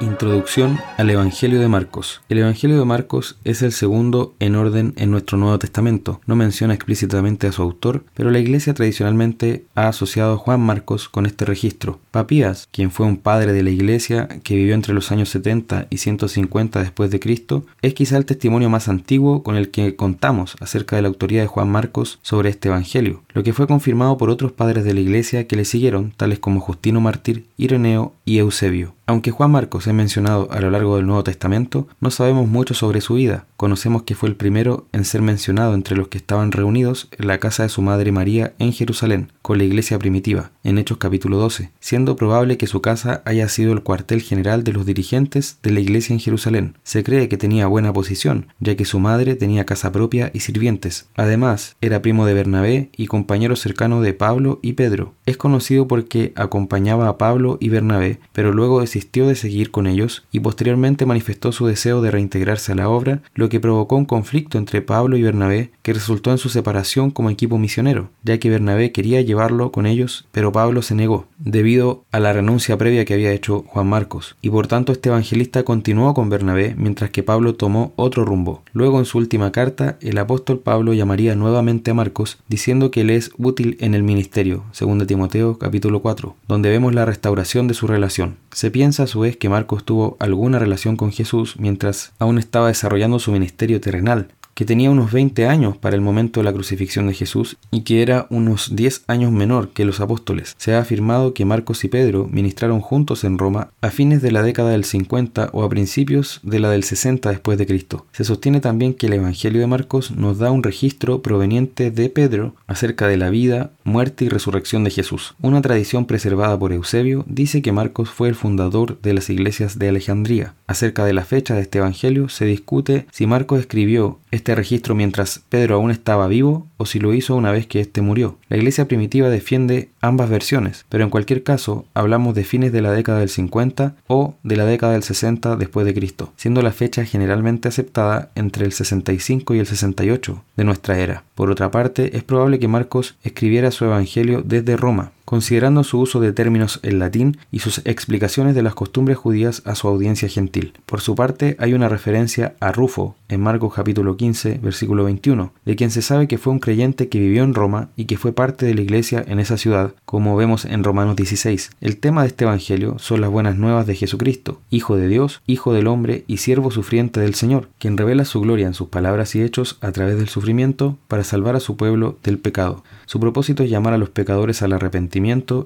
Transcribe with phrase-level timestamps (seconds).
[0.00, 2.20] Introducción al Evangelio de Marcos.
[2.28, 6.20] El Evangelio de Marcos es el segundo en orden en nuestro Nuevo Testamento.
[6.24, 11.08] No menciona explícitamente a su autor, pero la Iglesia tradicionalmente ha asociado a Juan Marcos
[11.08, 11.98] con este registro.
[12.12, 15.96] Papías, quien fue un padre de la Iglesia que vivió entre los años 70 y
[15.96, 20.94] 150 después de Cristo, es quizá el testimonio más antiguo con el que contamos acerca
[20.94, 24.52] de la autoría de Juan Marcos sobre este Evangelio, lo que fue confirmado por otros
[24.52, 28.94] padres de la Iglesia que le siguieron, tales como Justino Mártir, Ireneo y Eusebio.
[29.08, 33.00] Aunque Juan Marcos es mencionado a lo largo del Nuevo Testamento, no sabemos mucho sobre
[33.00, 33.46] su vida.
[33.56, 37.38] Conocemos que fue el primero en ser mencionado entre los que estaban reunidos en la
[37.38, 41.70] casa de su madre María en Jerusalén, con la iglesia primitiva, en Hechos capítulo 12,
[41.80, 45.80] siendo probable que su casa haya sido el cuartel general de los dirigentes de la
[45.80, 46.74] iglesia en Jerusalén.
[46.82, 51.08] Se cree que tenía buena posición, ya que su madre tenía casa propia y sirvientes.
[51.16, 55.14] Además, era primo de Bernabé y compañero cercano de Pablo y Pedro.
[55.24, 60.40] Es conocido porque acompañaba a Pablo y Bernabé, pero luego de seguir con ellos y
[60.40, 64.82] posteriormente manifestó su deseo de reintegrarse a la obra, lo que provocó un conflicto entre
[64.82, 69.20] Pablo y Bernabé que resultó en su separación como equipo misionero, ya que Bernabé quería
[69.22, 73.64] llevarlo con ellos, pero Pablo se negó, debido a la renuncia previa que había hecho
[73.66, 78.24] Juan Marcos, y por tanto este evangelista continuó con Bernabé mientras que Pablo tomó otro
[78.24, 78.62] rumbo.
[78.72, 83.10] Luego en su última carta, el apóstol Pablo llamaría nuevamente a Marcos diciendo que él
[83.10, 87.86] es útil en el ministerio, 2 Timoteo capítulo 4, donde vemos la restauración de su
[87.86, 88.36] relación.
[88.52, 92.68] Se piensa a su vez que Marcos tuvo alguna relación con Jesús mientras aún estaba
[92.68, 97.06] desarrollando su ministerio terrenal, que tenía unos 20 años para el momento de la crucifixión
[97.06, 100.56] de Jesús y que era unos 10 años menor que los apóstoles.
[100.58, 104.42] Se ha afirmado que Marcos y Pedro ministraron juntos en Roma a fines de la
[104.42, 108.06] década del 50 o a principios de la del 60 después de Cristo.
[108.10, 112.56] Se sostiene también que el Evangelio de Marcos nos da un registro proveniente de Pedro
[112.66, 115.36] acerca de la vida, muerte y resurrección de Jesús.
[115.40, 119.88] Una tradición preservada por Eusebio dice que Marcos fue el fundador de las iglesias de
[119.90, 120.56] Alejandría.
[120.68, 125.40] Acerca de la fecha de este Evangelio se discute si Marcos escribió este registro mientras
[125.48, 128.36] Pedro aún estaba vivo o si lo hizo una vez que éste murió.
[128.50, 132.92] La iglesia primitiva defiende ambas versiones, pero en cualquier caso hablamos de fines de la
[132.92, 137.06] década del 50 o de la década del 60 después de Cristo, siendo la fecha
[137.06, 141.24] generalmente aceptada entre el 65 y el 68 de nuestra era.
[141.34, 146.20] Por otra parte, es probable que Marcos escribiera su evangelio desde Roma, considerando su uso
[146.20, 150.72] de términos en latín y sus explicaciones de las costumbres judías a su audiencia gentil.
[150.86, 155.76] Por su parte, hay una referencia a Rufo en Marcos capítulo 15, versículo 21, de
[155.76, 158.64] quien se sabe que fue un creyente que vivió en Roma y que fue parte
[158.64, 161.72] de la iglesia en esa ciudad, como vemos en Romanos 16.
[161.82, 165.74] El tema de este evangelio son las buenas nuevas de Jesucristo, Hijo de Dios, Hijo
[165.74, 169.42] del hombre y siervo sufriente del Señor, quien revela su gloria en sus palabras y
[169.42, 172.82] hechos a través del sufrimiento para salvar a su pueblo del pecado.
[173.04, 175.17] Su propósito es llamar a los pecadores al arrepentimiento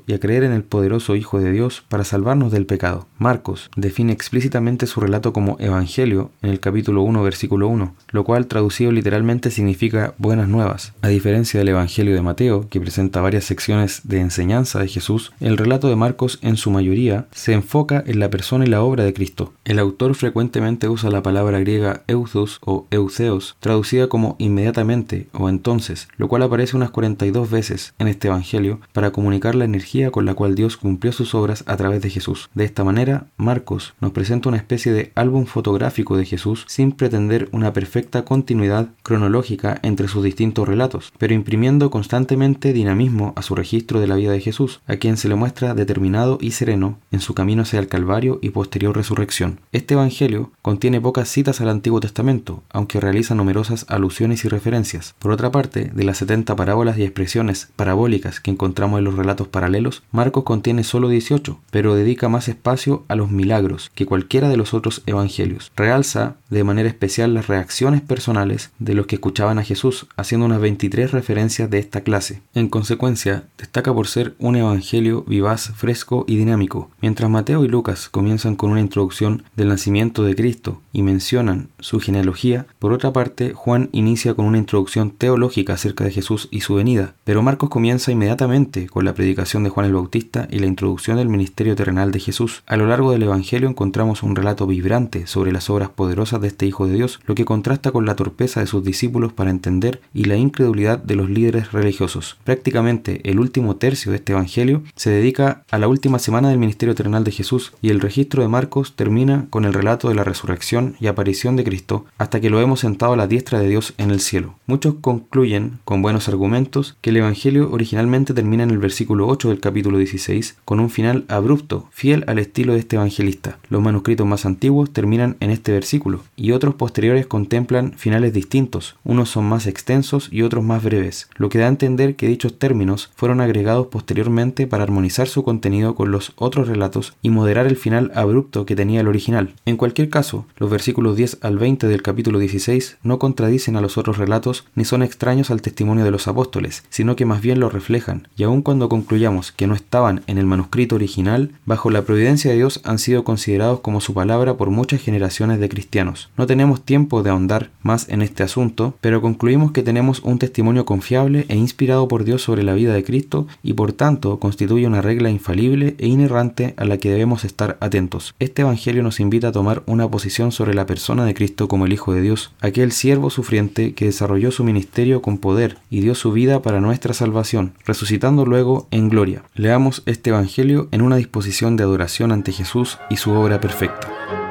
[0.06, 3.06] y a creer en el poderoso Hijo de Dios para salvarnos del pecado.
[3.18, 8.46] Marcos define explícitamente su relato como Evangelio en el capítulo 1, versículo 1, lo cual
[8.46, 10.94] traducido literalmente significa buenas nuevas.
[11.02, 15.58] A diferencia del Evangelio de Mateo, que presenta varias secciones de enseñanza de Jesús, el
[15.58, 19.12] relato de Marcos en su mayoría se enfoca en la persona y la obra de
[19.12, 19.52] Cristo.
[19.66, 26.08] El autor frecuentemente usa la palabra griega euthos o euceos, traducida como inmediatamente o entonces,
[26.16, 30.34] lo cual aparece unas 42 veces en este Evangelio para comunicar la energía con la
[30.34, 32.48] cual Dios cumplió sus obras a través de Jesús.
[32.54, 37.48] De esta manera, Marcos nos presenta una especie de álbum fotográfico de Jesús sin pretender
[37.52, 44.00] una perfecta continuidad cronológica entre sus distintos relatos, pero imprimiendo constantemente dinamismo a su registro
[44.00, 47.34] de la vida de Jesús, a quien se le muestra determinado y sereno en su
[47.34, 49.58] camino hacia el Calvario y posterior resurrección.
[49.72, 55.14] Este Evangelio contiene pocas citas al Antiguo Testamento, aunque realiza numerosas alusiones y referencias.
[55.18, 59.31] Por otra parte, de las 70 parábolas y expresiones parabólicas que encontramos en los relatos
[59.48, 64.56] paralelos, Marcos contiene solo 18, pero dedica más espacio a los milagros que cualquiera de
[64.56, 65.72] los otros evangelios.
[65.76, 70.60] Realza de manera especial las reacciones personales de los que escuchaban a Jesús, haciendo unas
[70.60, 72.42] 23 referencias de esta clase.
[72.54, 76.90] En consecuencia, destaca por ser un evangelio vivaz, fresco y dinámico.
[77.00, 82.00] Mientras Mateo y Lucas comienzan con una introducción del nacimiento de Cristo y mencionan su
[82.00, 86.74] genealogía, por otra parte, Juan inicia con una introducción teológica acerca de Jesús y su
[86.74, 91.16] venida, pero Marcos comienza inmediatamente con la predicación de Juan el Bautista y la introducción
[91.16, 92.64] del ministerio terrenal de Jesús.
[92.66, 96.66] A lo largo del Evangelio encontramos un relato vibrante sobre las obras poderosas de este
[96.66, 100.24] Hijo de Dios, lo que contrasta con la torpeza de sus discípulos para entender y
[100.24, 102.36] la incredulidad de los líderes religiosos.
[102.42, 106.96] Prácticamente el último tercio de este Evangelio se dedica a la última semana del ministerio
[106.96, 110.96] terrenal de Jesús y el registro de Marcos termina con el relato de la resurrección
[110.98, 114.10] y aparición de Cristo hasta que lo hemos sentado a la diestra de Dios en
[114.10, 114.56] el cielo.
[114.66, 119.60] Muchos concluyen, con buenos argumentos, que el Evangelio originalmente termina en el versículo 8 del
[119.60, 123.58] capítulo 16 con un final abrupto, fiel al estilo de este evangelista.
[123.68, 129.28] Los manuscritos más antiguos terminan en este versículo y otros posteriores contemplan finales distintos, unos
[129.28, 133.10] son más extensos y otros más breves, lo que da a entender que dichos términos
[133.14, 138.10] fueron agregados posteriormente para armonizar su contenido con los otros relatos y moderar el final
[138.14, 139.54] abrupto que tenía el original.
[139.66, 143.98] En cualquier caso, los versículos 10 al 20 del capítulo 16 no contradicen a los
[143.98, 147.68] otros relatos ni son extraños al testimonio de los apóstoles, sino que más bien lo
[147.68, 152.52] reflejan, y aun cuando concluyamos que no estaban en el manuscrito original, bajo la providencia
[152.52, 156.30] de Dios han sido considerados como su palabra por muchas generaciones de cristianos.
[156.36, 160.84] No tenemos tiempo de ahondar más en este asunto, pero concluimos que tenemos un testimonio
[160.84, 165.02] confiable e inspirado por Dios sobre la vida de Cristo y por tanto constituye una
[165.02, 168.36] regla infalible e inerrante a la que debemos estar atentos.
[168.38, 171.92] Este Evangelio nos invita a tomar una posición sobre la persona de Cristo como el
[171.92, 176.30] Hijo de Dios, aquel siervo sufriente que desarrolló su ministerio con poder y dio su
[176.30, 179.44] vida para nuestra salvación, resucitando luego en gloria.
[179.54, 184.41] Leamos este Evangelio en una disposición de adoración ante Jesús y su obra perfecta.